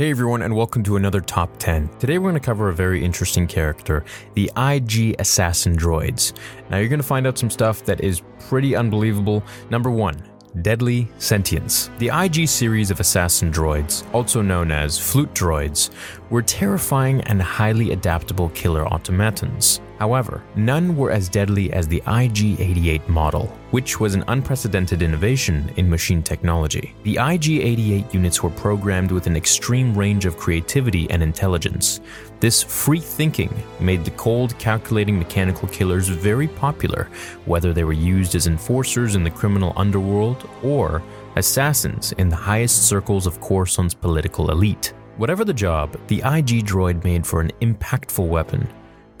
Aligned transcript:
Hey 0.00 0.08
everyone, 0.08 0.40
and 0.40 0.56
welcome 0.56 0.82
to 0.84 0.96
another 0.96 1.20
Top 1.20 1.58
10. 1.58 1.90
Today 1.98 2.16
we're 2.16 2.30
going 2.30 2.40
to 2.40 2.46
cover 2.46 2.70
a 2.70 2.74
very 2.74 3.04
interesting 3.04 3.46
character, 3.46 4.02
the 4.32 4.50
IG 4.56 5.14
Assassin 5.18 5.76
Droids. 5.76 6.32
Now 6.70 6.78
you're 6.78 6.88
going 6.88 7.02
to 7.02 7.06
find 7.06 7.26
out 7.26 7.36
some 7.36 7.50
stuff 7.50 7.84
that 7.84 8.00
is 8.00 8.22
pretty 8.48 8.74
unbelievable. 8.74 9.44
Number 9.68 9.90
one, 9.90 10.22
Deadly 10.62 11.06
Sentience. 11.18 11.90
The 11.98 12.08
IG 12.14 12.48
series 12.48 12.90
of 12.90 12.98
assassin 12.98 13.52
droids, 13.52 14.10
also 14.14 14.40
known 14.40 14.72
as 14.72 14.98
flute 14.98 15.34
droids, 15.34 15.90
were 16.30 16.40
terrifying 16.40 17.20
and 17.24 17.42
highly 17.42 17.92
adaptable 17.92 18.48
killer 18.54 18.90
automatons. 18.90 19.82
However, 20.00 20.42
none 20.56 20.96
were 20.96 21.10
as 21.10 21.28
deadly 21.28 21.70
as 21.74 21.86
the 21.86 22.02
IG 22.06 22.58
88 22.58 23.06
model, 23.06 23.48
which 23.70 24.00
was 24.00 24.14
an 24.14 24.24
unprecedented 24.28 25.02
innovation 25.02 25.70
in 25.76 25.90
machine 25.90 26.22
technology. 26.22 26.94
The 27.02 27.18
IG 27.20 27.60
88 27.60 28.14
units 28.14 28.42
were 28.42 28.48
programmed 28.48 29.12
with 29.12 29.26
an 29.26 29.36
extreme 29.36 29.94
range 29.94 30.24
of 30.24 30.38
creativity 30.38 31.08
and 31.10 31.22
intelligence. 31.22 32.00
This 32.40 32.62
free 32.62 32.98
thinking 32.98 33.52
made 33.78 34.06
the 34.06 34.10
cold, 34.12 34.58
calculating 34.58 35.18
mechanical 35.18 35.68
killers 35.68 36.08
very 36.08 36.48
popular, 36.48 37.10
whether 37.44 37.74
they 37.74 37.84
were 37.84 37.92
used 37.92 38.34
as 38.34 38.46
enforcers 38.46 39.16
in 39.16 39.22
the 39.22 39.30
criminal 39.30 39.74
underworld 39.76 40.48
or 40.62 41.02
assassins 41.36 42.12
in 42.12 42.30
the 42.30 42.36
highest 42.36 42.88
circles 42.88 43.26
of 43.26 43.38
Coruscant's 43.42 43.92
political 43.92 44.50
elite. 44.50 44.94
Whatever 45.18 45.44
the 45.44 45.52
job, 45.52 46.00
the 46.06 46.20
IG 46.20 46.64
droid 46.64 47.04
made 47.04 47.26
for 47.26 47.42
an 47.42 47.52
impactful 47.60 48.26
weapon. 48.26 48.66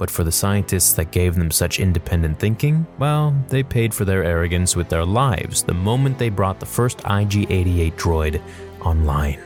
But 0.00 0.10
for 0.10 0.24
the 0.24 0.32
scientists 0.32 0.94
that 0.94 1.10
gave 1.10 1.34
them 1.34 1.50
such 1.50 1.78
independent 1.78 2.38
thinking, 2.38 2.86
well, 2.98 3.36
they 3.48 3.62
paid 3.62 3.92
for 3.92 4.06
their 4.06 4.24
arrogance 4.24 4.74
with 4.74 4.88
their 4.88 5.04
lives 5.04 5.62
the 5.62 5.74
moment 5.74 6.16
they 6.16 6.30
brought 6.30 6.58
the 6.58 6.64
first 6.64 7.00
IG 7.00 7.50
88 7.50 7.98
droid 7.98 8.40
online. 8.80 9.38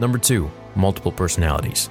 Number 0.00 0.18
2. 0.18 0.50
Multiple 0.74 1.12
personalities. 1.12 1.90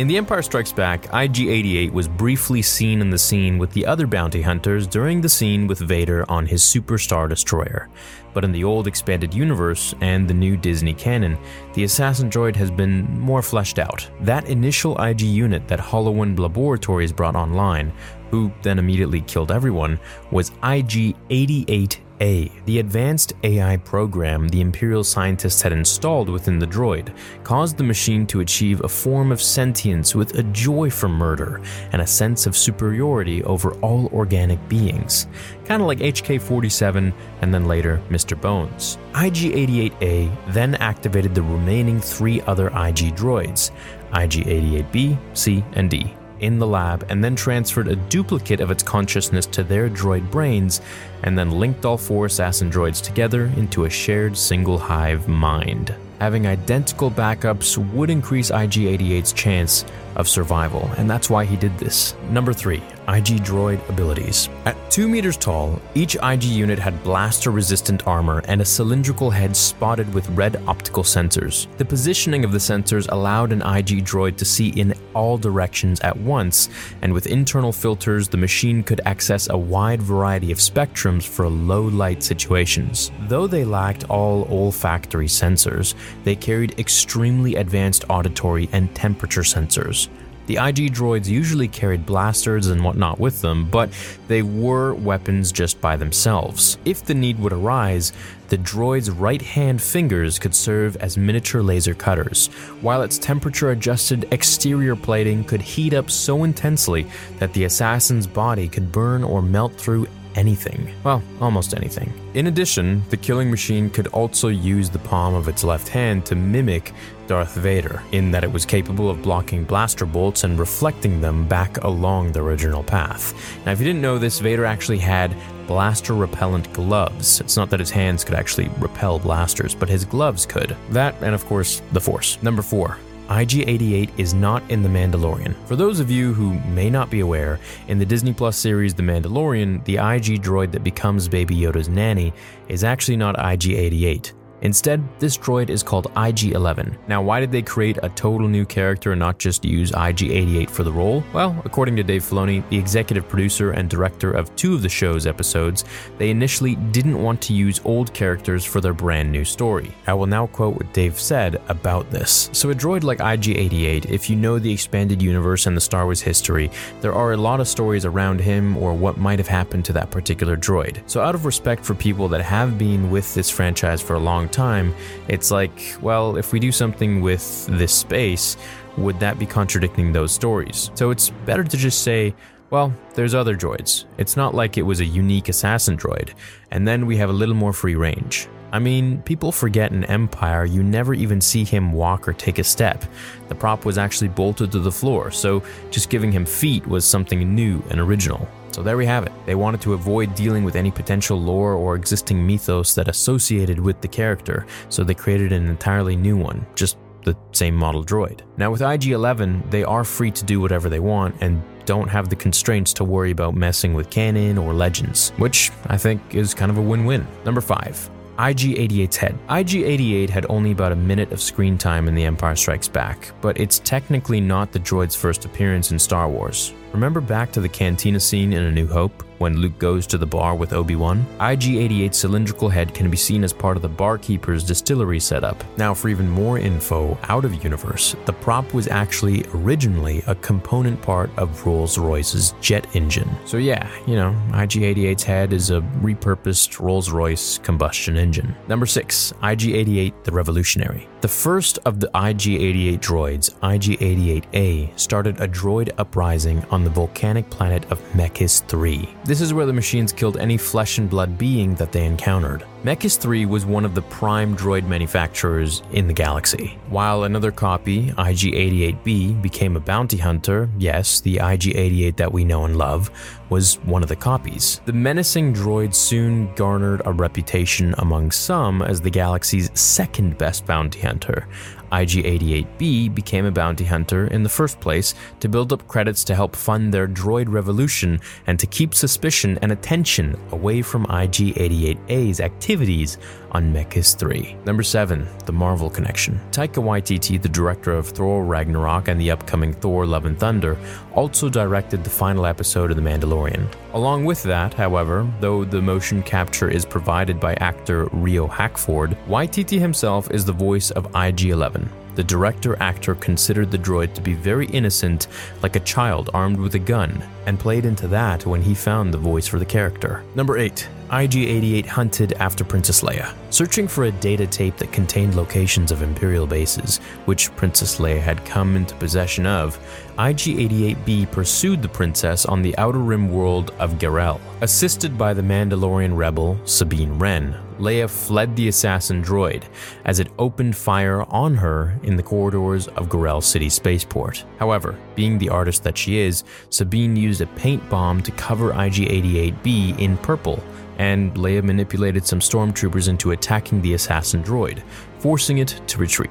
In 0.00 0.06
The 0.06 0.16
Empire 0.16 0.40
Strikes 0.40 0.72
Back, 0.72 1.12
IG 1.12 1.40
88 1.40 1.92
was 1.92 2.08
briefly 2.08 2.62
seen 2.62 3.02
in 3.02 3.10
the 3.10 3.18
scene 3.18 3.58
with 3.58 3.70
the 3.72 3.84
other 3.84 4.06
bounty 4.06 4.40
hunters 4.40 4.86
during 4.86 5.20
the 5.20 5.28
scene 5.28 5.66
with 5.66 5.78
Vader 5.78 6.24
on 6.26 6.46
his 6.46 6.62
Super 6.62 6.96
Star 6.96 7.28
Destroyer. 7.28 7.90
But 8.32 8.42
in 8.42 8.50
the 8.50 8.64
old 8.64 8.86
expanded 8.86 9.34
universe 9.34 9.94
and 10.00 10.26
the 10.26 10.32
new 10.32 10.56
Disney 10.56 10.94
canon, 10.94 11.36
the 11.74 11.84
assassin 11.84 12.30
droid 12.30 12.56
has 12.56 12.70
been 12.70 13.20
more 13.20 13.42
fleshed 13.42 13.78
out. 13.78 14.08
That 14.22 14.48
initial 14.48 14.98
IG 15.02 15.20
unit 15.20 15.68
that 15.68 15.80
Holowan 15.80 16.38
Laboratories 16.38 17.12
brought 17.12 17.36
online, 17.36 17.92
who 18.30 18.50
then 18.62 18.78
immediately 18.78 19.20
killed 19.20 19.52
everyone, 19.52 20.00
was 20.30 20.50
IG 20.62 21.14
88 21.28 22.00
a, 22.20 22.50
the 22.66 22.78
advanced 22.78 23.32
AI 23.42 23.76
program 23.78 24.48
the 24.48 24.60
Imperial 24.60 25.02
scientists 25.02 25.62
had 25.62 25.72
installed 25.72 26.28
within 26.28 26.58
the 26.58 26.66
droid, 26.66 27.14
caused 27.44 27.76
the 27.76 27.84
machine 27.84 28.26
to 28.26 28.40
achieve 28.40 28.82
a 28.82 28.88
form 28.88 29.32
of 29.32 29.40
sentience 29.40 30.14
with 30.14 30.38
a 30.38 30.42
joy 30.44 30.90
for 30.90 31.08
murder 31.08 31.60
and 31.92 32.02
a 32.02 32.06
sense 32.06 32.46
of 32.46 32.56
superiority 32.56 33.42
over 33.44 33.72
all 33.80 34.08
organic 34.08 34.68
beings, 34.68 35.26
kind 35.64 35.80
of 35.80 35.88
like 35.88 35.98
HK 35.98 36.40
47 36.40 37.12
and 37.40 37.54
then 37.54 37.64
later 37.64 38.02
Mr. 38.10 38.40
Bones. 38.40 38.98
IG 39.16 39.54
88A 39.54 40.52
then 40.52 40.74
activated 40.76 41.34
the 41.34 41.42
remaining 41.42 42.00
three 42.00 42.40
other 42.42 42.68
IG 42.68 43.16
droids 43.16 43.70
IG 44.12 44.44
88B, 44.44 45.18
C, 45.34 45.64
and 45.74 45.88
D 45.88 46.14
in 46.40 46.58
the 46.58 46.66
lab 46.66 47.06
and 47.08 47.22
then 47.22 47.36
transferred 47.36 47.88
a 47.88 47.96
duplicate 47.96 48.60
of 48.60 48.70
its 48.70 48.82
consciousness 48.82 49.46
to 49.46 49.62
their 49.62 49.88
droid 49.88 50.30
brains 50.30 50.80
and 51.22 51.38
then 51.38 51.50
linked 51.50 51.84
all 51.84 51.96
four 51.96 52.26
assassin 52.26 52.70
droids 52.70 53.02
together 53.02 53.46
into 53.56 53.84
a 53.84 53.90
shared 53.90 54.36
single 54.36 54.78
hive 54.78 55.28
mind. 55.28 55.94
Having 56.20 56.46
identical 56.46 57.10
backups 57.10 57.78
would 57.92 58.10
increase 58.10 58.50
IG 58.50 58.74
88's 58.74 59.32
chance 59.32 59.86
of 60.20 60.28
survival, 60.28 60.88
and 60.98 61.10
that's 61.10 61.28
why 61.28 61.44
he 61.44 61.56
did 61.56 61.76
this. 61.78 62.14
Number 62.30 62.52
3. 62.52 62.76
IG 63.08 63.42
droid 63.42 63.80
abilities. 63.88 64.48
At 64.66 64.76
2 64.92 65.08
meters 65.08 65.36
tall, 65.36 65.82
each 65.96 66.16
IG 66.22 66.44
unit 66.44 66.78
had 66.78 67.02
blaster 67.02 67.50
resistant 67.50 68.06
armor 68.06 68.40
and 68.46 68.60
a 68.60 68.64
cylindrical 68.64 69.30
head 69.30 69.56
spotted 69.56 70.14
with 70.14 70.28
red 70.30 70.62
optical 70.68 71.02
sensors. 71.02 71.66
The 71.78 71.84
positioning 71.84 72.44
of 72.44 72.52
the 72.52 72.58
sensors 72.58 73.10
allowed 73.10 73.50
an 73.50 73.62
IG 73.62 74.04
droid 74.04 74.36
to 74.36 74.44
see 74.44 74.68
in 74.68 74.94
all 75.12 75.38
directions 75.38 75.98
at 76.02 76.16
once, 76.16 76.68
and 77.02 77.12
with 77.12 77.26
internal 77.26 77.72
filters, 77.72 78.28
the 78.28 78.36
machine 78.36 78.84
could 78.84 79.00
access 79.06 79.48
a 79.48 79.58
wide 79.58 80.02
variety 80.02 80.52
of 80.52 80.58
spectrums 80.58 81.26
for 81.26 81.48
low 81.48 81.82
light 81.82 82.22
situations. 82.22 83.10
Though 83.22 83.48
they 83.48 83.64
lacked 83.64 84.08
all 84.08 84.44
olfactory 84.44 85.26
sensors, 85.26 85.94
they 86.22 86.36
carried 86.36 86.78
extremely 86.78 87.56
advanced 87.56 88.04
auditory 88.08 88.68
and 88.70 88.94
temperature 88.94 89.40
sensors. 89.40 90.09
The 90.50 90.56
IG 90.56 90.92
droids 90.92 91.28
usually 91.28 91.68
carried 91.68 92.04
blasters 92.04 92.66
and 92.66 92.82
whatnot 92.82 93.20
with 93.20 93.40
them, 93.40 93.70
but 93.70 93.88
they 94.26 94.42
were 94.42 94.94
weapons 94.94 95.52
just 95.52 95.80
by 95.80 95.94
themselves. 95.94 96.76
If 96.84 97.04
the 97.04 97.14
need 97.14 97.38
would 97.38 97.52
arise, 97.52 98.12
the 98.48 98.58
droid's 98.58 99.12
right 99.12 99.40
hand 99.40 99.80
fingers 99.80 100.40
could 100.40 100.56
serve 100.56 100.96
as 100.96 101.16
miniature 101.16 101.62
laser 101.62 101.94
cutters, 101.94 102.48
while 102.80 103.02
its 103.02 103.16
temperature 103.16 103.70
adjusted 103.70 104.26
exterior 104.32 104.96
plating 104.96 105.44
could 105.44 105.62
heat 105.62 105.94
up 105.94 106.10
so 106.10 106.42
intensely 106.42 107.06
that 107.38 107.52
the 107.52 107.62
assassin's 107.62 108.26
body 108.26 108.66
could 108.66 108.90
burn 108.90 109.22
or 109.22 109.42
melt 109.42 109.74
through 109.74 110.08
anything. 110.34 110.94
Well, 111.04 111.22
almost 111.40 111.74
anything. 111.74 112.12
In 112.34 112.46
addition, 112.46 113.02
the 113.10 113.16
killing 113.16 113.50
machine 113.50 113.90
could 113.90 114.06
also 114.08 114.48
use 114.48 114.90
the 114.90 114.98
palm 114.98 115.34
of 115.34 115.48
its 115.48 115.64
left 115.64 115.88
hand 115.88 116.24
to 116.26 116.34
mimic 116.34 116.92
Darth 117.26 117.54
Vader, 117.54 118.02
in 118.12 118.30
that 118.32 118.44
it 118.44 118.52
was 118.52 118.66
capable 118.66 119.08
of 119.08 119.22
blocking 119.22 119.64
blaster 119.64 120.04
bolts 120.06 120.44
and 120.44 120.58
reflecting 120.58 121.20
them 121.20 121.46
back 121.46 121.82
along 121.84 122.32
the 122.32 122.42
original 122.42 122.82
path. 122.82 123.34
Now, 123.64 123.72
if 123.72 123.78
you 123.78 123.86
didn't 123.86 124.02
know 124.02 124.18
this, 124.18 124.40
Vader 124.40 124.64
actually 124.64 124.98
had 124.98 125.36
blaster 125.66 126.14
repellent 126.14 126.72
gloves. 126.72 127.40
It's 127.40 127.56
not 127.56 127.70
that 127.70 127.78
his 127.78 127.90
hands 127.90 128.24
could 128.24 128.34
actually 128.34 128.68
repel 128.78 129.18
blasters, 129.18 129.74
but 129.74 129.88
his 129.88 130.04
gloves 130.04 130.44
could. 130.44 130.76
That, 130.90 131.14
and 131.22 131.34
of 131.34 131.46
course, 131.46 131.82
the 131.92 132.00
Force. 132.00 132.42
Number 132.42 132.62
four. 132.62 132.98
IG 133.30 133.68
88 133.68 134.10
is 134.16 134.34
not 134.34 134.68
in 134.70 134.82
The 134.82 134.88
Mandalorian. 134.88 135.54
For 135.66 135.76
those 135.76 136.00
of 136.00 136.10
you 136.10 136.34
who 136.34 136.54
may 136.70 136.90
not 136.90 137.10
be 137.10 137.20
aware, 137.20 137.60
in 137.86 137.96
the 137.96 138.04
Disney 138.04 138.32
Plus 138.32 138.56
series 138.56 138.92
The 138.92 139.04
Mandalorian, 139.04 139.84
the 139.84 139.94
IG 139.98 140.42
droid 140.42 140.72
that 140.72 140.82
becomes 140.82 141.28
Baby 141.28 141.54
Yoda's 141.54 141.88
nanny 141.88 142.32
is 142.66 142.82
actually 142.82 143.16
not 143.16 143.36
IG 143.38 143.70
88. 143.70 144.32
Instead, 144.62 145.02
this 145.18 145.38
droid 145.38 145.70
is 145.70 145.82
called 145.82 146.10
IG 146.16 146.52
11. 146.52 146.96
Now, 147.08 147.22
why 147.22 147.40
did 147.40 147.50
they 147.50 147.62
create 147.62 147.98
a 148.02 148.08
total 148.10 148.48
new 148.48 148.64
character 148.66 149.12
and 149.12 149.18
not 149.18 149.38
just 149.38 149.64
use 149.64 149.90
IG 149.92 150.22
88 150.24 150.70
for 150.70 150.84
the 150.84 150.92
role? 150.92 151.24
Well, 151.32 151.60
according 151.64 151.96
to 151.96 152.02
Dave 152.02 152.22
Filoni, 152.22 152.68
the 152.68 152.78
executive 152.78 153.28
producer 153.28 153.72
and 153.72 153.88
director 153.88 154.30
of 154.30 154.54
two 154.56 154.74
of 154.74 154.82
the 154.82 154.88
show's 154.88 155.26
episodes, 155.26 155.84
they 156.18 156.30
initially 156.30 156.76
didn't 156.76 157.22
want 157.22 157.40
to 157.42 157.54
use 157.54 157.80
old 157.84 158.12
characters 158.12 158.64
for 158.64 158.80
their 158.80 158.92
brand 158.92 159.32
new 159.32 159.44
story. 159.44 159.92
I 160.06 160.14
will 160.14 160.26
now 160.26 160.46
quote 160.48 160.76
what 160.76 160.92
Dave 160.92 161.18
said 161.18 161.60
about 161.68 162.10
this. 162.10 162.50
So, 162.52 162.70
a 162.70 162.74
droid 162.74 163.02
like 163.02 163.20
IG 163.20 163.56
88, 163.56 164.06
if 164.06 164.28
you 164.28 164.36
know 164.36 164.58
the 164.58 164.72
expanded 164.72 165.22
universe 165.22 165.66
and 165.66 165.76
the 165.76 165.80
Star 165.80 166.04
Wars 166.04 166.20
history, 166.20 166.70
there 167.00 167.14
are 167.14 167.32
a 167.32 167.36
lot 167.36 167.60
of 167.60 167.68
stories 167.68 168.04
around 168.04 168.40
him 168.40 168.76
or 168.76 168.92
what 168.92 169.16
might 169.16 169.38
have 169.38 169.48
happened 169.48 169.84
to 169.86 169.92
that 169.94 170.10
particular 170.10 170.56
droid. 170.56 171.02
So, 171.06 171.22
out 171.22 171.34
of 171.34 171.46
respect 171.46 171.84
for 171.84 171.94
people 171.94 172.28
that 172.28 172.42
have 172.42 172.78
been 172.78 173.10
with 173.10 173.34
this 173.34 173.50
franchise 173.50 174.02
for 174.02 174.14
a 174.14 174.18
long 174.18 174.48
time, 174.50 174.94
it's 175.28 175.50
like, 175.50 175.96
well, 176.00 176.36
if 176.36 176.52
we 176.52 176.60
do 176.60 176.72
something 176.72 177.20
with 177.20 177.66
this 177.66 177.92
space, 177.92 178.56
would 178.96 179.18
that 179.20 179.38
be 179.38 179.46
contradicting 179.46 180.12
those 180.12 180.32
stories? 180.32 180.90
So 180.94 181.10
it's 181.10 181.30
better 181.46 181.64
to 181.64 181.76
just 181.76 182.02
say, 182.02 182.34
well, 182.70 182.94
there's 183.14 183.34
other 183.34 183.56
droids. 183.56 184.04
It's 184.18 184.36
not 184.36 184.54
like 184.54 184.78
it 184.78 184.82
was 184.82 185.00
a 185.00 185.04
unique 185.04 185.48
assassin 185.48 185.96
droid, 185.96 186.34
and 186.70 186.86
then 186.86 187.06
we 187.06 187.16
have 187.16 187.30
a 187.30 187.32
little 187.32 187.54
more 187.54 187.72
free 187.72 187.96
range. 187.96 188.48
I 188.72 188.78
mean, 188.78 189.20
people 189.22 189.50
forget 189.50 189.90
in 189.90 190.04
Empire 190.04 190.64
you 190.64 190.84
never 190.84 191.12
even 191.12 191.40
see 191.40 191.64
him 191.64 191.92
walk 191.92 192.28
or 192.28 192.32
take 192.32 192.60
a 192.60 192.64
step. 192.64 193.04
The 193.48 193.54
prop 193.56 193.84
was 193.84 193.98
actually 193.98 194.28
bolted 194.28 194.70
to 194.72 194.78
the 194.78 194.92
floor, 194.92 195.32
so 195.32 195.64
just 195.90 196.10
giving 196.10 196.30
him 196.30 196.46
feet 196.46 196.86
was 196.86 197.04
something 197.04 197.54
new 197.54 197.82
and 197.90 198.00
original. 198.00 198.48
So 198.72 198.82
there 198.82 198.96
we 198.96 199.06
have 199.06 199.24
it. 199.24 199.32
They 199.46 199.54
wanted 199.54 199.80
to 199.82 199.94
avoid 199.94 200.34
dealing 200.34 200.64
with 200.64 200.76
any 200.76 200.90
potential 200.90 201.40
lore 201.40 201.74
or 201.74 201.96
existing 201.96 202.46
mythos 202.46 202.94
that 202.94 203.08
associated 203.08 203.78
with 203.78 204.00
the 204.00 204.08
character, 204.08 204.66
so 204.88 205.02
they 205.02 205.14
created 205.14 205.52
an 205.52 205.68
entirely 205.68 206.16
new 206.16 206.36
one, 206.36 206.64
just 206.74 206.96
the 207.24 207.36
same 207.52 207.74
model 207.74 208.04
droid. 208.04 208.40
Now, 208.56 208.70
with 208.70 208.82
IG 208.82 209.08
11, 209.08 209.64
they 209.70 209.84
are 209.84 210.04
free 210.04 210.30
to 210.30 210.44
do 210.44 210.60
whatever 210.60 210.88
they 210.88 211.00
want 211.00 211.34
and 211.40 211.62
don't 211.84 212.08
have 212.08 212.28
the 212.28 212.36
constraints 212.36 212.92
to 212.94 213.04
worry 213.04 213.30
about 213.30 213.54
messing 213.54 213.94
with 213.94 214.10
canon 214.10 214.56
or 214.58 214.72
legends, 214.72 215.30
which 215.30 215.70
I 215.86 215.96
think 215.96 216.34
is 216.34 216.54
kind 216.54 216.70
of 216.70 216.78
a 216.78 216.82
win 216.82 217.04
win. 217.04 217.26
Number 217.44 217.60
5. 217.60 218.10
IG 218.38 218.76
88's 218.76 219.16
head. 219.16 219.38
IG 219.50 219.74
88 219.82 220.30
had 220.30 220.46
only 220.48 220.70
about 220.70 220.92
a 220.92 220.96
minute 220.96 221.30
of 221.30 221.42
screen 221.42 221.76
time 221.76 222.08
in 222.08 222.14
The 222.14 222.24
Empire 222.24 222.56
Strikes 222.56 222.88
Back, 222.88 223.32
but 223.42 223.60
it's 223.60 223.80
technically 223.80 224.40
not 224.40 224.72
the 224.72 224.80
droid's 224.80 225.14
first 225.14 225.44
appearance 225.44 225.90
in 225.90 225.98
Star 225.98 226.26
Wars. 226.26 226.72
Remember 226.92 227.20
back 227.20 227.52
to 227.52 227.60
the 227.60 227.68
cantina 227.68 228.20
scene 228.20 228.52
in 228.52 228.64
A 228.64 228.70
New 228.70 228.86
Hope? 228.86 229.24
when 229.40 229.56
Luke 229.56 229.78
goes 229.78 230.06
to 230.06 230.18
the 230.18 230.26
bar 230.26 230.54
with 230.54 230.74
Obi 230.74 230.96
Wan. 230.96 231.20
IG 231.40 231.62
88's 231.62 232.18
cylindrical 232.18 232.68
head 232.68 232.92
can 232.92 233.10
be 233.10 233.16
seen 233.16 233.42
as 233.42 233.54
part 233.54 233.74
of 233.76 233.82
the 233.82 233.88
barkeeper's 233.88 234.62
distillery 234.62 235.18
setup. 235.18 235.64
Now, 235.78 235.94
for 235.94 236.10
even 236.10 236.28
more 236.28 236.58
info 236.58 237.18
out 237.22 237.46
of 237.46 237.64
universe, 237.64 238.14
the 238.26 238.34
prop 238.34 238.74
was 238.74 238.86
actually 238.86 239.46
originally 239.54 240.22
a 240.26 240.34
component 240.36 241.00
part 241.00 241.30
of 241.38 241.66
Rolls 241.66 241.96
Royce's 241.96 242.54
jet 242.60 242.86
engine. 242.94 243.30
So, 243.46 243.56
yeah, 243.56 243.90
you 244.06 244.14
know, 244.14 244.30
IG 244.48 244.82
88's 244.82 245.22
head 245.22 245.54
is 245.54 245.70
a 245.70 245.80
repurposed 246.02 246.78
Rolls 246.78 247.10
Royce 247.10 247.56
combustion 247.58 248.18
engine. 248.18 248.54
Number 248.68 248.84
6, 248.84 249.32
IG 249.42 249.70
88 249.70 250.24
the 250.24 250.32
Revolutionary. 250.32 251.08
The 251.20 251.28
first 251.28 251.78
of 251.84 252.00
the 252.00 252.06
IG 252.14 252.48
88 252.48 253.00
droids, 253.02 253.50
IG 253.62 254.00
88A, 254.00 254.98
started 254.98 255.38
a 255.38 255.46
droid 255.46 255.90
uprising 255.98 256.64
on 256.70 256.82
the 256.82 256.88
volcanic 256.88 257.50
planet 257.50 257.84
of 257.92 258.00
Mechis 258.14 258.60
3. 258.60 259.06
This 259.24 259.42
is 259.42 259.52
where 259.52 259.66
the 259.66 259.72
machines 259.74 260.14
killed 260.14 260.38
any 260.38 260.56
flesh 260.56 260.96
and 260.96 261.10
blood 261.10 261.36
being 261.36 261.74
that 261.74 261.92
they 261.92 262.06
encountered. 262.06 262.64
Mechis 262.82 263.18
3 263.18 263.44
was 263.44 263.66
one 263.66 263.84
of 263.84 263.94
the 263.94 264.00
prime 264.00 264.56
droid 264.56 264.86
manufacturers 264.86 265.82
in 265.92 266.06
the 266.06 266.14
galaxy. 266.14 266.78
While 266.88 267.24
another 267.24 267.52
copy, 267.52 268.08
IG 268.08 268.54
88B, 268.54 269.42
became 269.42 269.76
a 269.76 269.80
bounty 269.80 270.16
hunter, 270.16 270.70
yes, 270.78 271.20
the 271.20 271.40
IG 271.42 271.76
88 271.76 272.16
that 272.16 272.32
we 272.32 272.42
know 272.42 272.64
and 272.64 272.78
love, 272.78 273.10
was 273.50 273.74
one 273.80 274.02
of 274.02 274.08
the 274.08 274.16
copies. 274.16 274.80
The 274.86 274.94
menacing 274.94 275.52
droid 275.52 275.94
soon 275.94 276.54
garnered 276.54 277.02
a 277.04 277.12
reputation 277.12 277.94
among 277.98 278.30
some 278.30 278.80
as 278.80 279.02
the 279.02 279.10
galaxy's 279.10 279.70
second 279.78 280.38
best 280.38 280.64
bounty 280.64 281.00
hunter. 281.00 281.48
IG 281.92 282.24
88B 282.24 283.14
became 283.14 283.46
a 283.46 283.50
bounty 283.50 283.84
hunter 283.84 284.26
in 284.28 284.42
the 284.42 284.48
first 284.48 284.80
place 284.80 285.14
to 285.40 285.48
build 285.48 285.72
up 285.72 285.86
credits 285.88 286.24
to 286.24 286.34
help 286.34 286.54
fund 286.54 286.94
their 286.94 287.08
droid 287.08 287.46
revolution 287.48 288.20
and 288.46 288.58
to 288.58 288.66
keep 288.66 288.94
suspicion 288.94 289.58
and 289.62 289.72
attention 289.72 290.38
away 290.52 290.82
from 290.82 291.04
IG 291.04 291.54
88A's 291.56 292.40
activities 292.40 293.18
on 293.52 293.72
Mechis 293.72 294.14
3. 294.14 294.56
Number 294.64 294.82
7. 294.82 295.26
The 295.46 295.52
Marvel 295.52 295.90
Connection. 295.90 296.40
Taika 296.50 296.82
Waititi, 296.82 297.40
the 297.40 297.48
director 297.48 297.92
of 297.92 298.08
Thor 298.08 298.44
Ragnarok 298.44 299.08
and 299.08 299.20
the 299.20 299.30
upcoming 299.30 299.72
Thor 299.72 300.06
Love 300.06 300.26
and 300.26 300.38
Thunder, 300.38 300.76
also 301.14 301.48
directed 301.48 302.04
the 302.04 302.10
final 302.10 302.46
episode 302.46 302.90
of 302.90 302.96
The 302.96 303.02
Mandalorian. 303.02 303.66
Along 303.92 304.24
with 304.24 304.44
that, 304.44 304.72
however, 304.72 305.28
though 305.40 305.64
the 305.64 305.82
motion 305.82 306.22
capture 306.22 306.68
is 306.68 306.84
provided 306.84 307.40
by 307.40 307.54
actor 307.54 308.04
Rio 308.12 308.46
Hackford, 308.46 309.18
Waititi 309.26 309.80
himself 309.80 310.30
is 310.30 310.44
the 310.44 310.52
voice 310.52 310.92
of 310.92 311.08
IG 311.16 311.46
11. 311.46 311.90
The 312.20 312.24
director 312.24 312.76
actor 312.82 313.14
considered 313.14 313.70
the 313.70 313.78
droid 313.78 314.12
to 314.12 314.20
be 314.20 314.34
very 314.34 314.66
innocent, 314.66 315.26
like 315.62 315.76
a 315.76 315.80
child 315.80 316.28
armed 316.34 316.58
with 316.58 316.74
a 316.74 316.78
gun, 316.78 317.24
and 317.46 317.58
played 317.58 317.86
into 317.86 318.06
that 318.08 318.44
when 318.44 318.60
he 318.60 318.74
found 318.74 319.14
the 319.14 319.16
voice 319.16 319.46
for 319.46 319.58
the 319.58 319.64
character. 319.64 320.22
Number 320.34 320.58
8. 320.58 320.86
IG 321.10 321.36
88 321.36 321.86
hunted 321.86 322.32
after 322.34 322.62
Princess 322.62 323.00
Leia. 323.00 323.34
Searching 323.48 323.88
for 323.88 324.04
a 324.04 324.12
data 324.12 324.46
tape 324.46 324.76
that 324.76 324.92
contained 324.92 325.34
locations 325.34 325.90
of 325.90 326.02
Imperial 326.02 326.46
bases, 326.46 326.98
which 327.24 327.50
Princess 327.56 327.98
Leia 327.98 328.20
had 328.20 328.44
come 328.44 328.76
into 328.76 328.94
possession 328.96 329.46
of, 329.46 329.78
IG 330.18 330.58
88B 330.68 331.32
pursued 331.32 331.80
the 331.80 331.88
princess 331.88 332.44
on 332.44 332.60
the 332.60 332.76
outer 332.76 332.98
rim 332.98 333.32
world 333.32 333.72
of 333.78 333.94
Garel. 333.94 334.42
Assisted 334.60 335.16
by 335.16 335.32
the 335.32 335.40
Mandalorian 335.40 336.14
rebel, 336.14 336.60
Sabine 336.66 337.18
Wren, 337.18 337.56
Leia 337.80 338.08
fled 338.08 338.54
the 338.54 338.68
assassin 338.68 339.22
droid 339.22 339.64
as 340.04 340.20
it 340.20 340.28
opened 340.38 340.76
fire 340.76 341.22
on 341.22 341.54
her 341.54 341.98
in 342.02 342.16
the 342.16 342.22
corridors 342.22 342.86
of 342.88 343.08
Garel 343.08 343.42
City 343.42 343.68
Spaceport. 343.68 344.44
However, 344.58 344.96
being 345.14 345.38
the 345.38 345.48
artist 345.48 345.82
that 345.84 345.98
she 345.98 346.18
is, 346.18 346.44
Sabine 346.68 347.16
used 347.16 347.40
a 347.40 347.46
paint 347.46 347.88
bomb 347.90 348.22
to 348.22 348.30
cover 348.32 348.70
IG 348.70 349.08
88B 349.08 349.98
in 349.98 350.16
purple 350.18 350.62
and 350.98 351.32
Leia 351.34 351.62
manipulated 351.62 352.26
some 352.26 352.40
stormtroopers 352.40 353.08
into 353.08 353.30
attacking 353.30 353.80
the 353.80 353.94
assassin 353.94 354.42
droid, 354.44 354.82
forcing 355.18 355.56
it 355.58 355.80
to 355.86 355.96
retreat. 355.96 356.30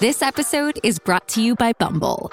This 0.00 0.20
episode 0.20 0.80
is 0.82 0.98
brought 0.98 1.28
to 1.28 1.42
you 1.42 1.54
by 1.54 1.72
Bumble. 1.74 2.32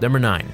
Number 0.00 0.18
9. 0.18 0.46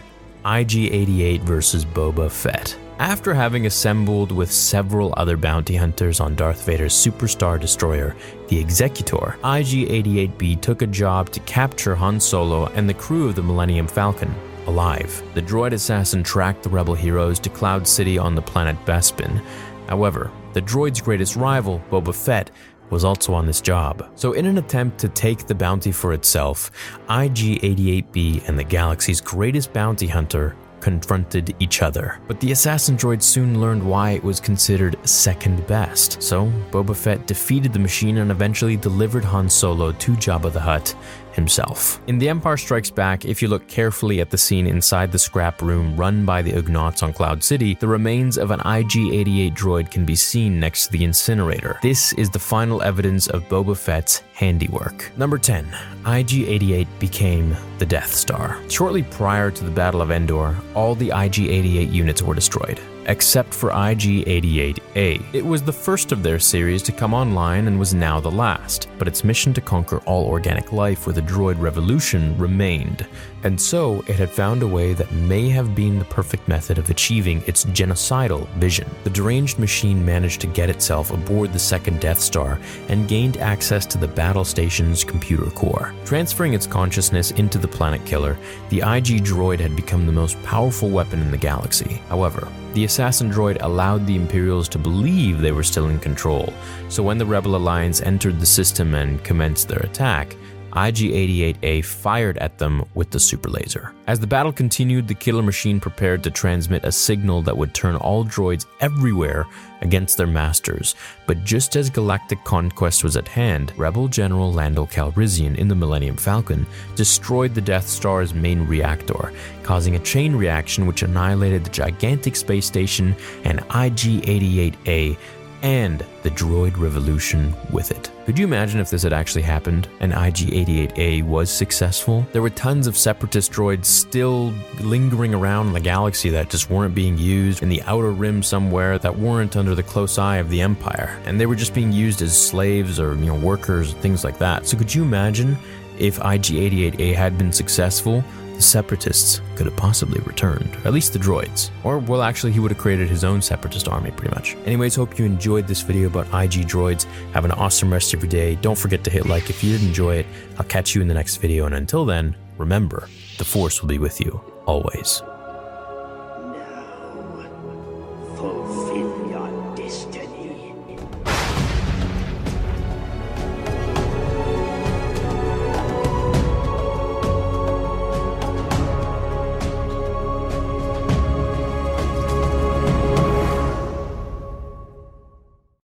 IG-88 0.45 1.41
versus 1.41 1.85
Boba 1.85 2.31
Fett. 2.31 2.77
After 2.99 3.35
having 3.35 3.67
assembled 3.67 4.31
with 4.31 4.53
several 4.53 5.13
other 5.17 5.37
bounty 5.37 5.75
hunters 5.75 6.21
on 6.21 6.37
Darth 6.37 6.65
Vader's 6.65 6.95
superstar 6.95 7.61
destroyer, 7.61 8.15
the 8.49 8.59
Executor, 8.59 9.37
IG 9.45 9.89
88B 9.89 10.61
took 10.61 10.83
a 10.83 10.87
job 10.87 11.31
to 11.31 11.41
capture 11.41 11.95
Han 11.97 12.21
Solo 12.21 12.67
and 12.75 12.89
the 12.89 12.95
crew 12.95 13.29
of 13.29 13.35
the 13.35 13.43
Millennium 13.43 13.89
Falcon. 13.89 14.33
alive. 14.69 15.23
The 15.35 15.43
droid 15.43 15.73
assassin 15.73 16.23
tracked 16.23 16.63
the 16.63 16.69
rebel 16.71 16.95
heroes 16.95 17.41
to 17.41 17.51
Cloud 17.51 17.87
City 17.89 18.17
on 18.17 18.37
the 18.37 18.43
planet 18.43 18.77
Bespin. 18.87 19.43
However, 19.89 20.31
the 20.53 20.63
droid's 20.63 21.01
greatest 21.01 21.35
rival, 21.35 21.83
Boba 21.91 22.15
Fett, 22.15 22.51
was 22.93 23.05
also 23.05 23.33
on 23.35 23.47
this 23.47 23.61
job. 23.61 24.09
So, 24.15 24.35
in 24.35 24.47
an 24.47 24.59
attempt 24.59 24.99
to 25.01 25.09
take 25.09 25.47
the 25.47 25.55
bounty 25.55 25.91
for 25.91 26.13
itself, 26.13 26.71
IG 27.09 27.61
88B 27.63 28.47
and 28.47 28.59
the 28.59 28.65
galaxy's 28.65 29.21
greatest 29.21 29.73
bounty 29.73 30.07
hunter 30.07 30.55
confronted 30.83 31.55
each 31.61 31.81
other. 31.81 32.21
But 32.27 32.41
the 32.41 32.53
assassin 32.53 32.97
droid 32.97 33.23
soon 33.23 33.61
learned 33.61 33.83
why 33.83 34.11
it 34.11 34.23
was 34.23 34.41
considered 34.41 34.99
second 35.09 35.67
best. 35.67 36.23
So, 36.23 36.53
Boba 36.71 36.95
Fett 36.95 37.27
defeated 37.27 37.73
the 37.73 37.79
machine 37.79 38.19
and 38.19 38.31
eventually 38.31 38.77
delivered 38.77 39.25
Han 39.25 39.49
Solo 39.49 39.93
to 39.93 40.13
Jabba 40.13 40.53
the 40.53 40.61
Hutt 40.61 40.95
himself. 41.33 42.01
In 42.07 42.19
The 42.19 42.29
Empire 42.29 42.57
Strikes 42.57 42.91
Back, 42.91 43.25
if 43.25 43.43
you 43.43 43.49
look 43.49 43.67
carefully 43.69 44.21
at 44.21 44.31
the 44.31 44.39
scene 44.39 44.67
inside 44.67 45.13
the 45.13 45.19
scrap 45.19 45.63
room 45.63 45.97
run 45.97 46.25
by 46.25 46.43
the 46.43 46.53
Ugnaughts 46.53 47.03
on 47.03 47.13
Cloud 47.13 47.43
City, 47.43 47.75
the 47.75 47.89
remains 47.89 48.39
of 48.39 48.51
an 48.51 48.61
IG 48.61 49.13
88 49.13 49.55
droid 49.55 49.91
can 49.91 50.05
be 50.05 50.15
seen 50.15 50.61
next 50.61 50.87
to 50.87 50.93
the 50.93 51.05
incinerator. 51.05 51.79
This 51.83 52.13
is 52.15 52.31
the 52.31 52.39
final 52.39 52.83
evidence 52.83 53.27
of 53.29 53.43
Boba 53.49 53.77
Fett's 53.77 54.23
handiwork. 54.35 55.11
Number 55.17 55.39
10. 55.39 55.67
IG 56.07 56.49
88 56.49 56.89
became 56.99 57.57
the 57.79 57.87
Death 57.87 58.13
Star. 58.13 58.59
Shortly 58.69 59.03
prior 59.03 59.51
to 59.51 59.65
the 59.65 59.71
Battle 59.71 60.03
of 60.03 60.11
Endor, 60.11 60.57
all 60.75 60.95
the 60.95 61.11
IG 61.15 61.41
88 61.49 61.89
units 61.89 62.23
were 62.23 62.35
destroyed 62.35 62.81
except 63.07 63.53
for 63.53 63.71
IG 63.71 64.25
88A. 64.27 65.23
It 65.33 65.45
was 65.45 65.63
the 65.63 65.73
first 65.73 66.13
of 66.13 66.23
their 66.23 66.39
series 66.39 66.83
to 66.85 66.93
come 66.93 67.15
online 67.15 67.67
and 67.67 67.79
was 67.79 67.95
now 67.95 68.21
the 68.21 68.31
last, 68.31 68.89
but 68.99 69.09
its 69.09 69.25
mission 69.25 69.53
to 69.55 69.61
conquer 69.61 69.99
all 70.01 70.27
organic 70.27 70.73
life 70.73 71.07
with 71.07 71.19
a 71.19 71.23
droid 71.23 71.61
revolution 71.61 72.37
remained, 72.39 73.07
and 73.45 73.61
so 73.61 74.03
it 74.07 74.17
had 74.17 74.31
found 74.31 74.63
a 74.63 74.67
way 74.67 74.93
that 74.95 75.11
may 75.13 75.49
have 75.49 75.75
been 75.75 75.99
the 75.99 76.05
perfect 76.05 76.47
method 76.47 76.79
of 76.79 76.91
achieving 76.91 77.43
its 77.47 77.65
genocidal 77.67 78.49
vision. 78.55 78.89
The 79.05 79.11
deranged 79.11 79.59
machine 79.59 80.05
managed 80.05 80.41
to 80.43 80.47
get 80.47 80.71
itself 80.71 81.11
aboard 81.11 81.53
the 81.53 81.59
second 81.59 82.01
Death 82.01 82.21
Star 82.21 82.61
and 82.89 83.09
gained 83.09 83.37
access 83.39 83.87
to 83.87 83.99
the 83.99 84.09
battle 84.09 84.45
station's 84.45 85.05
computer 85.05 85.51
core. 85.51 85.95
Transferring 86.05 86.55
its 86.55 86.67
consciousness 86.67 87.33
into 87.33 87.59
the 87.59 87.69
planet 87.69 88.05
killer, 88.05 88.39
the 88.69 88.79
IG 88.79 89.25
droid 89.25 89.61
had 89.61 89.75
become 89.75 90.07
the 90.07 90.13
most 90.13 90.41
powerful 90.43 90.89
weapon 90.89 91.21
in 91.21 91.31
the 91.31 91.37
galaxy. 91.37 92.01
However, 92.09 92.49
the 92.75 92.85
assassin 92.93 93.31
droid 93.31 93.57
allowed 93.63 94.07
the 94.07 94.15
Imperials 94.15 94.69
to 94.69 94.79
believe 94.79 95.41
they 95.41 95.51
were 95.51 95.63
still 95.63 95.89
in 95.89 95.99
control, 95.99 96.53
so 96.91 97.03
when 97.03 97.17
the 97.17 97.25
Rebel 97.25 97.57
Alliance 97.57 98.03
entered 98.03 98.39
the 98.39 98.45
system 98.45 98.95
and 98.95 99.25
commenced 99.25 99.67
their 99.67 99.79
attack, 99.79 100.37
IG-88A 100.77 101.85
fired 101.85 102.39
at 102.39 102.59
them 102.59 102.85
with 102.95 103.11
the 103.11 103.21
super 103.21 103.49
laser. 103.49 103.93
As 104.07 104.19
the 104.21 104.27
battle 104.27 104.53
continued, 104.53 105.07
the 105.07 105.15
killer 105.15 105.43
machine 105.43 105.81
prepared 105.81 106.23
to 106.25 106.31
transmit 106.31 106.85
a 106.85 106.93
signal 106.93 107.43
that 107.43 107.57
would 107.57 107.75
turn 107.75 107.97
all 107.97 108.25
droids 108.25 108.67
everywhere 108.81 109.47
against 109.83 110.17
their 110.17 110.27
masters. 110.27 110.95
But 111.27 111.45
just 111.45 111.77
as 111.77 111.91
galactic 111.91 112.43
conquest 112.45 113.05
was 113.05 113.17
at 113.17 113.29
hand, 113.29 113.73
Rebel 113.77 114.09
General 114.09 114.53
Lando 114.53 114.87
Calrissian 114.87 115.57
in 115.59 115.69
the 115.69 115.75
Millennium 115.75 116.17
Falcon 116.17 116.67
destroyed 116.97 117.55
the 117.55 117.61
Death 117.61 117.87
Star's 117.87 118.33
main 118.33 118.67
reactor, 118.67 119.33
causing 119.63 119.97
a 119.97 120.01
chain 120.01 120.35
reaction 120.35 120.87
which 120.87 121.03
annihilated 121.03 121.65
the 121.65 121.71
gigantic 121.71 122.37
space 122.37 122.67
station 122.67 123.15
and 123.45 123.61
IG-88A 123.61 125.17
and 125.63 126.05
the 126.23 126.31
droid 126.31 126.77
revolution 126.77 127.55
with 127.71 127.91
it. 127.91 128.11
Could 128.27 128.39
you 128.39 128.45
imagine 128.45 128.81
if 128.81 128.91
this 128.91 129.03
had 129.03 129.13
actually 129.13 129.43
happened 129.43 129.89
and 130.01 130.13
IG 130.13 130.51
88A 130.51 131.23
was 131.25 131.51
successful? 131.51 132.27
There 132.33 132.43
were 132.43 132.51
tons 132.51 132.87
of 132.87 132.97
separatist 132.97 133.53
droids 133.53 133.87
still 133.87 134.53
lingering 134.81 135.35
around 135.35 135.69
in 135.69 135.73
the 135.73 135.81
galaxy 135.81 136.31
that 136.31 136.51
just 136.51 136.71
weren't 136.71 136.95
being 136.95 137.17
used 137.17 137.63
in 137.63 137.69
the 137.69 137.83
outer 137.83 138.11
rim 138.11 138.43
somewhere 138.43 138.99
that 138.99 139.19
weren't 139.19 139.57
under 139.57 139.75
the 139.75 139.83
close 139.83 140.19
eye 140.19 140.37
of 140.37 140.51
the 140.51 140.61
Empire. 140.61 141.21
And 141.25 141.41
they 141.41 141.47
were 141.47 141.57
just 141.57 141.75
being 141.75 141.93
used 141.93 142.23
as 142.23 142.37
slaves 142.37 143.01
or, 143.01 143.15
you 143.15 143.27
know, 143.27 143.35
workers, 143.35 143.95
things 143.95 144.25
like 144.25 144.39
that. 144.39 144.67
So 144.67 144.77
could 144.77 144.95
you 144.95 145.03
imagine 145.03 145.57
if 145.99 146.19
IG 146.19 146.95
88A 146.95 147.15
had 147.15 147.39
been 147.39 147.53
successful? 147.53 148.25
Separatists 148.65 149.41
could 149.57 149.67
have 149.67 149.77
possibly 149.77 150.21
returned, 150.21 150.75
at 150.85 150.93
least 150.93 151.13
the 151.13 151.19
droids. 151.19 151.71
Or, 151.85 151.99
well, 151.99 152.23
actually, 152.23 152.53
he 152.53 152.61
would 152.61 152.71
have 152.71 152.81
created 152.81 153.09
his 153.09 153.25
own 153.25 153.43
separatist 153.43 153.89
army, 153.89 154.11
pretty 154.11 154.35
much. 154.35 154.57
Anyways, 154.65 154.95
hope 154.95 155.19
you 155.19 155.25
enjoyed 155.25 155.67
this 155.67 155.83
video 155.83 156.07
about 156.07 156.27
IG 156.27 156.67
droids. 156.67 157.05
Have 157.33 157.45
an 157.45 157.53
awesome 157.53 157.93
rest 157.93 158.15
of 158.15 158.23
your 158.23 158.31
day. 158.31 158.57
Don't 158.57 158.79
forget 158.79 159.05
to 159.05 159.11
hit 159.11 159.27
like 159.27 159.51
if 159.51 159.63
you 159.63 159.73
did 159.77 159.87
enjoy 159.87 160.17
it. 160.17 160.27
I'll 160.59 160.67
catch 160.67 160.95
you 160.95 161.03
in 161.03 161.09
the 161.09 161.15
next 161.15 161.37
video, 161.37 161.67
and 161.67 161.75
until 161.75 162.05
then, 162.05 162.37
remember, 162.59 163.09
the 163.39 163.45
Force 163.45 163.81
will 163.81 163.89
be 163.89 163.99
with 163.99 164.21
you, 164.21 164.41
always. 164.67 165.23